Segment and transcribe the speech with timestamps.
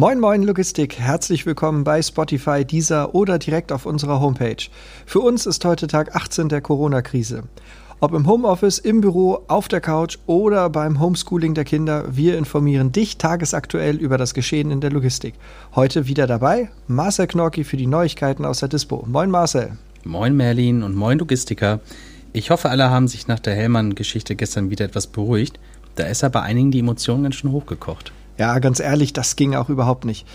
[0.00, 4.70] Moin Moin Logistik, herzlich willkommen bei Spotify, dieser oder direkt auf unserer Homepage.
[5.04, 7.42] Für uns ist heute Tag 18 der Corona-Krise.
[8.00, 12.92] Ob im Homeoffice, im Büro, auf der Couch oder beim Homeschooling der Kinder, wir informieren
[12.92, 15.34] dich tagesaktuell über das Geschehen in der Logistik.
[15.74, 19.04] Heute wieder dabei Marcel Knorki für die Neuigkeiten aus der Dispo.
[19.06, 19.76] Moin Marcel.
[20.04, 21.80] Moin Merlin und moin Logistiker.
[22.32, 25.60] Ich hoffe, alle haben sich nach der Hellmann-Geschichte gestern wieder etwas beruhigt.
[25.96, 28.12] Da ist aber einigen die Emotionen ganz schön hochgekocht.
[28.40, 30.26] Ja, ganz ehrlich, das ging auch überhaupt nicht.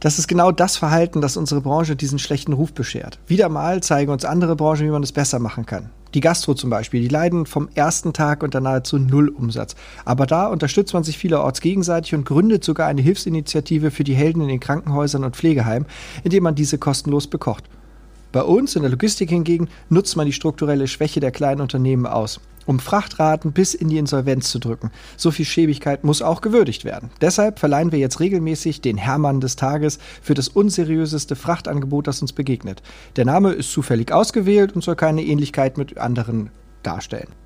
[0.00, 3.18] Das ist genau das Verhalten, das unsere Branche diesen schlechten Ruf beschert.
[3.26, 5.90] Wieder mal zeigen uns andere Branchen, wie man es besser machen kann.
[6.14, 9.76] Die Gastro zum Beispiel, die leiden vom ersten Tag unter nahezu Null Umsatz.
[10.06, 14.40] Aber da unterstützt man sich vielerorts gegenseitig und gründet sogar eine Hilfsinitiative für die Helden
[14.40, 15.86] in den Krankenhäusern und Pflegeheimen,
[16.22, 17.64] indem man diese kostenlos bekocht.
[18.32, 22.40] Bei uns in der Logistik hingegen nutzt man die strukturelle Schwäche der kleinen Unternehmen aus
[22.66, 24.90] um Frachtraten bis in die Insolvenz zu drücken.
[25.16, 27.10] So viel Schäbigkeit muss auch gewürdigt werden.
[27.20, 32.32] Deshalb verleihen wir jetzt regelmäßig den Hermann des Tages für das unseriöseste Frachtangebot, das uns
[32.32, 32.82] begegnet.
[33.16, 36.50] Der Name ist zufällig ausgewählt und soll keine Ähnlichkeit mit anderen
[36.82, 37.43] darstellen.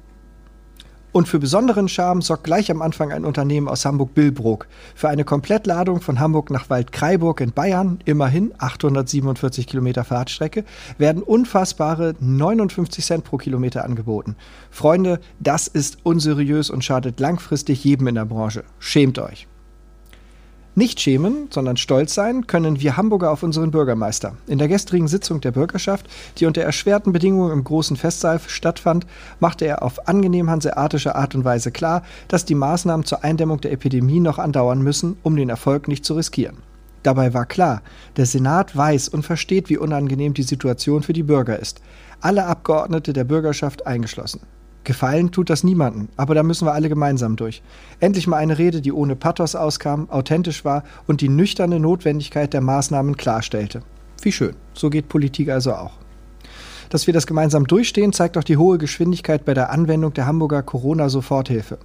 [1.19, 4.69] Und für besonderen Charme sorgt gleich am Anfang ein Unternehmen aus Hamburg-Billbrook.
[4.95, 10.65] Für eine Komplettladung von Hamburg nach Waldkraiburg in Bayern, immerhin 847 Kilometer Fahrtstrecke,
[10.97, 14.37] werden unfassbare 59 Cent pro Kilometer angeboten.
[14.71, 18.63] Freunde, das ist unseriös und schadet langfristig jedem in der Branche.
[18.79, 19.49] Schämt euch.
[20.79, 24.37] Nicht schämen, sondern stolz sein können wir Hamburger auf unseren Bürgermeister.
[24.47, 29.05] In der gestrigen Sitzung der Bürgerschaft, die unter erschwerten Bedingungen im großen Festsaal stattfand,
[29.41, 33.73] machte er auf angenehm hanseatische Art und Weise klar, dass die Maßnahmen zur Eindämmung der
[33.73, 36.59] Epidemie noch andauern müssen, um den Erfolg nicht zu riskieren.
[37.03, 37.83] Dabei war klar,
[38.17, 41.81] der Senat weiß und versteht, wie unangenehm die Situation für die Bürger ist.
[42.21, 44.43] Alle Abgeordnete der Bürgerschaft eingeschlossen.
[44.89, 47.61] Gefallen tut das niemanden, aber da müssen wir alle gemeinsam durch.
[48.01, 52.63] Endlich mal eine Rede, die ohne Pathos auskam, authentisch war und die nüchterne Notwendigkeit der
[52.63, 53.83] Maßnahmen klarstellte.
[54.23, 55.93] Wie schön, so geht Politik also auch.
[56.89, 60.63] Dass wir das gemeinsam durchstehen, zeigt auch die hohe Geschwindigkeit bei der Anwendung der Hamburger
[60.63, 61.77] Corona-Soforthilfe.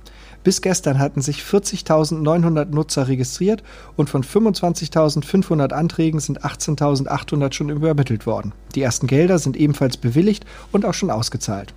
[0.46, 3.64] Bis gestern hatten sich 40.900 Nutzer registriert
[3.98, 8.54] und von 25.500 Anträgen sind 18.800 schon übermittelt worden.
[8.76, 11.74] Die ersten Gelder sind ebenfalls bewilligt und auch schon ausgezahlt.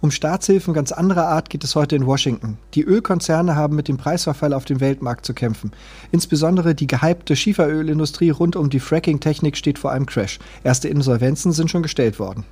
[0.00, 2.58] Um Staatshilfen ganz anderer Art geht es heute in Washington.
[2.74, 5.72] Die Ölkonzerne haben mit dem Preisverfall auf dem Weltmarkt zu kämpfen.
[6.12, 10.38] Insbesondere die gehypte Schieferölindustrie rund um die Fracking-Technik steht vor einem Crash.
[10.62, 12.44] Erste Insolvenzen sind schon gestellt worden.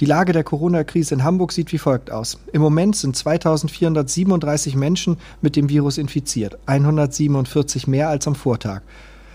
[0.00, 2.38] Die Lage der Corona-Krise in Hamburg sieht wie folgt aus.
[2.52, 8.80] Im Moment sind 2437 Menschen mit dem Virus infiziert, 147 mehr als am Vortag.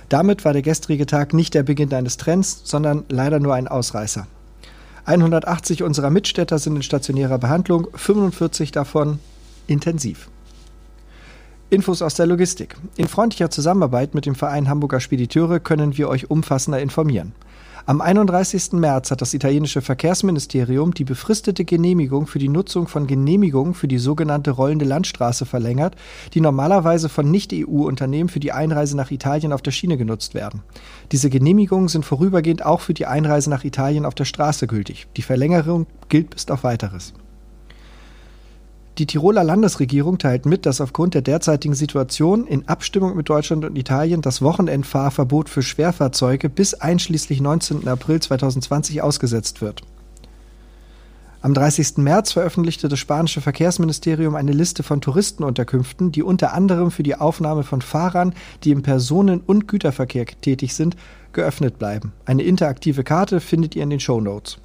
[0.09, 4.27] Damit war der gestrige Tag nicht der Beginn eines Trends, sondern leider nur ein Ausreißer.
[5.05, 9.19] 180 unserer Mitstädter sind in stationärer Behandlung, 45 davon
[9.67, 10.29] intensiv.
[11.69, 12.75] Infos aus der Logistik.
[12.95, 17.33] In freundlicher Zusammenarbeit mit dem Verein Hamburger Spediteure können wir euch umfassender informieren.
[17.87, 18.71] Am 31.
[18.71, 23.99] März hat das italienische Verkehrsministerium die befristete Genehmigung für die Nutzung von Genehmigungen für die
[23.99, 25.95] sogenannte rollende Landstraße verlängert,
[26.33, 30.63] die normalerweise von Nicht-EU-Unternehmen für die Einreise nach Italien auf der Schiene genutzt werden.
[31.11, 35.05] Diese Genehmigungen sind vorübergehend auch für die Einreise nach Italien auf der Straße gültig.
[35.15, 37.13] Die Verlängerung gilt bis auf weiteres.
[38.97, 43.75] Die Tiroler Landesregierung teilt mit, dass aufgrund der derzeitigen Situation in Abstimmung mit Deutschland und
[43.75, 47.89] Italien das Wochenendfahrverbot für Schwerfahrzeuge bis einschließlich 19.
[47.89, 49.81] April 2020 ausgesetzt wird.
[51.41, 51.97] Am 30.
[51.97, 57.63] März veröffentlichte das spanische Verkehrsministerium eine Liste von Touristenunterkünften, die unter anderem für die Aufnahme
[57.63, 58.33] von Fahrern,
[58.63, 60.95] die im Personen- und Güterverkehr tätig sind,
[61.33, 62.13] geöffnet bleiben.
[62.23, 64.57] Eine interaktive Karte findet ihr in den Show Notes.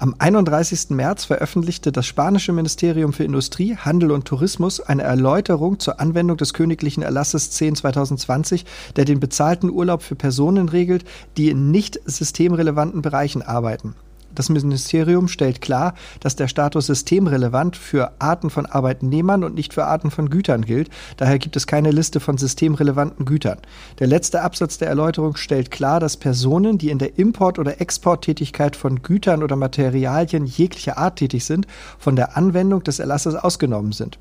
[0.00, 0.90] Am 31.
[0.90, 6.54] März veröffentlichte das spanische Ministerium für Industrie, Handel und Tourismus eine Erläuterung zur Anwendung des
[6.54, 8.64] königlichen Erlasses 10 2020,
[8.94, 11.04] der den bezahlten Urlaub für Personen regelt,
[11.36, 13.96] die in nicht systemrelevanten Bereichen arbeiten.
[14.34, 19.84] Das Ministerium stellt klar, dass der Status systemrelevant für Arten von Arbeitnehmern und nicht für
[19.84, 20.90] Arten von Gütern gilt.
[21.16, 23.58] Daher gibt es keine Liste von systemrelevanten Gütern.
[23.98, 28.76] Der letzte Absatz der Erläuterung stellt klar, dass Personen, die in der Import- oder Exporttätigkeit
[28.76, 31.66] von Gütern oder Materialien jeglicher Art tätig sind,
[31.98, 34.18] von der Anwendung des Erlasses ausgenommen sind.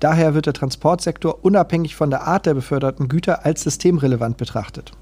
[0.00, 4.92] Daher wird der Transportsektor unabhängig von der Art der beförderten Güter als systemrelevant betrachtet.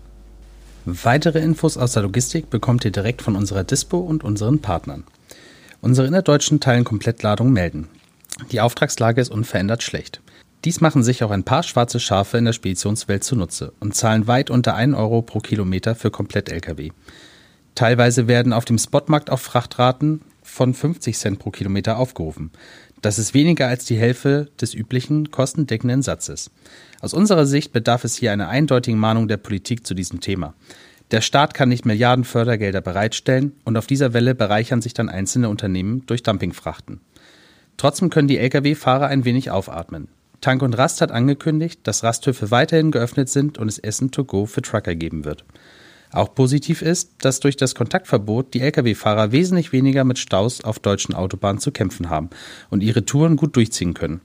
[0.86, 5.04] Weitere Infos aus der Logistik bekommt ihr direkt von unserer Dispo und unseren Partnern.
[5.80, 7.88] Unsere innerdeutschen Teilenkomplettladungen melden.
[8.52, 10.20] Die Auftragslage ist unverändert schlecht.
[10.66, 14.50] Dies machen sich auch ein paar schwarze Schafe in der Speditionswelt zunutze und zahlen weit
[14.50, 16.90] unter 1 Euro pro Kilometer für Komplett-Lkw.
[17.74, 22.50] Teilweise werden auf dem Spotmarkt auch Frachtraten von 50 Cent pro Kilometer aufgerufen.
[23.04, 26.50] Das ist weniger als die Hälfte des üblichen kostendeckenden Satzes.
[27.02, 30.54] Aus unserer Sicht bedarf es hier einer eindeutigen Mahnung der Politik zu diesem Thema.
[31.10, 35.50] Der Staat kann nicht Milliarden Fördergelder bereitstellen und auf dieser Welle bereichern sich dann einzelne
[35.50, 37.02] Unternehmen durch Dumpingfrachten.
[37.76, 40.08] Trotzdem können die Lkw-Fahrer ein wenig aufatmen.
[40.40, 44.46] Tank und Rast hat angekündigt, dass Rasthöfe weiterhin geöffnet sind und es Essen to go
[44.46, 45.44] für Trucker geben wird.
[46.14, 51.12] Auch positiv ist, dass durch das Kontaktverbot die Lkw-Fahrer wesentlich weniger mit Staus auf deutschen
[51.12, 52.30] Autobahnen zu kämpfen haben
[52.70, 54.20] und ihre Touren gut durchziehen können.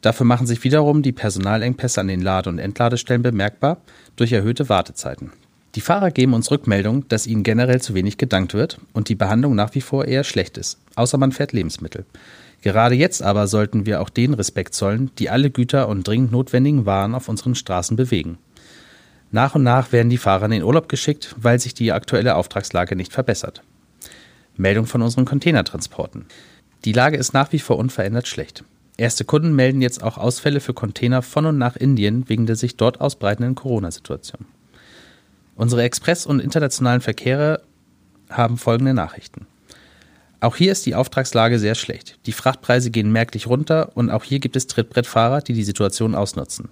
[0.00, 3.82] Dafür machen sich wiederum die Personalengpässe an den Lade- und Entladestellen bemerkbar
[4.16, 5.30] durch erhöhte Wartezeiten.
[5.74, 9.54] Die Fahrer geben uns Rückmeldung, dass ihnen generell zu wenig gedankt wird und die Behandlung
[9.54, 12.06] nach wie vor eher schlecht ist, außer man fährt Lebensmittel.
[12.62, 16.86] Gerade jetzt aber sollten wir auch denen Respekt zollen, die alle Güter und dringend notwendigen
[16.86, 18.38] Waren auf unseren Straßen bewegen.
[19.36, 22.96] Nach und nach werden die Fahrer in den Urlaub geschickt, weil sich die aktuelle Auftragslage
[22.96, 23.62] nicht verbessert.
[24.56, 26.24] Meldung von unseren Containertransporten.
[26.86, 28.64] Die Lage ist nach wie vor unverändert schlecht.
[28.96, 32.78] Erste Kunden melden jetzt auch Ausfälle für Container von und nach Indien wegen der sich
[32.78, 34.46] dort ausbreitenden Corona-Situation.
[35.54, 37.60] Unsere Express- und internationalen Verkehre
[38.30, 39.46] haben folgende Nachrichten.
[40.46, 42.20] Auch hier ist die Auftragslage sehr schlecht.
[42.26, 46.68] Die Frachtpreise gehen merklich runter und auch hier gibt es Trittbrettfahrer, die die Situation ausnutzen.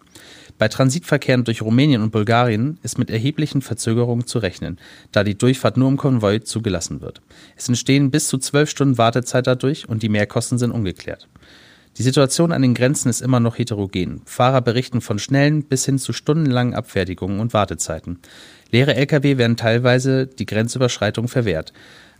[0.58, 4.78] Bei Transitverkehren durch Rumänien und Bulgarien ist mit erheblichen Verzögerungen zu rechnen,
[5.10, 7.20] da die Durchfahrt nur im Konvoi zugelassen wird.
[7.56, 11.26] Es entstehen bis zu zwölf Stunden Wartezeit dadurch und die Mehrkosten sind ungeklärt.
[11.98, 14.22] Die Situation an den Grenzen ist immer noch heterogen.
[14.24, 18.20] Fahrer berichten von schnellen bis hin zu stundenlangen Abfertigungen und Wartezeiten.
[18.70, 21.72] Leere Lkw werden teilweise die Grenzüberschreitung verwehrt,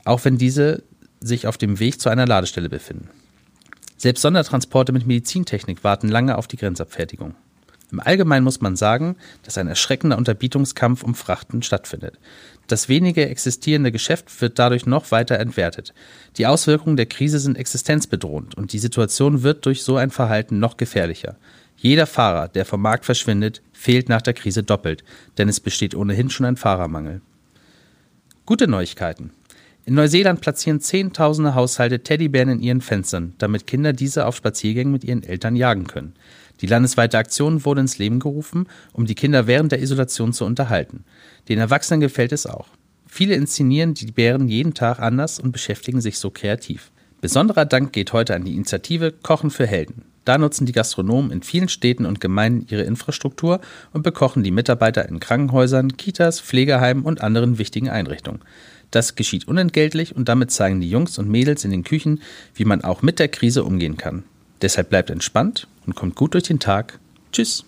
[0.04, 0.82] auch wenn diese
[1.26, 3.09] sich auf dem Weg zu einer Ladestelle befinden.
[3.97, 7.35] Selbst Sondertransporte mit Medizintechnik warten lange auf die Grenzabfertigung.
[7.93, 12.19] Im Allgemeinen muss man sagen, dass ein erschreckender Unterbietungskampf um Frachten stattfindet.
[12.67, 15.94] Das wenige existierende Geschäft wird dadurch noch weiter entwertet.
[16.37, 20.76] Die Auswirkungen der Krise sind existenzbedrohend und die Situation wird durch so ein Verhalten noch
[20.76, 21.37] gefährlicher.
[21.76, 25.05] Jeder Fahrer, der vom Markt verschwindet, fehlt nach der Krise doppelt,
[25.38, 27.21] denn es besteht ohnehin schon ein Fahrermangel.
[28.47, 29.31] Gute Neuigkeiten.
[29.86, 35.04] In Neuseeland platzieren Zehntausende Haushalte Teddybären in ihren Fenstern, damit Kinder diese auf Spaziergängen mit
[35.04, 36.14] ihren Eltern jagen können.
[36.62, 41.04] Die landesweite Aktion wurde ins Leben gerufen, um die Kinder während der Isolation zu unterhalten.
[41.50, 42.69] Den Erwachsenen gefällt es auch.
[43.06, 46.90] Viele inszenieren die Bären jeden Tag anders und beschäftigen sich so kreativ.
[47.20, 50.13] Besonderer Dank geht heute an die Initiative Kochen für Helden.
[50.25, 53.61] Da nutzen die Gastronomen in vielen Städten und Gemeinden ihre Infrastruktur
[53.93, 58.41] und bekochen die Mitarbeiter in Krankenhäusern, Kitas, Pflegeheimen und anderen wichtigen Einrichtungen.
[58.91, 62.23] Das geschieht unentgeltlich und damit zeigen die Jungs und Mädels in den Küchen,
[62.55, 64.25] wie man auch mit der Krise umgehen kann.
[64.62, 66.99] Deshalb bleibt entspannt und kommt gut durch den Tag.
[67.32, 67.65] Tschüss.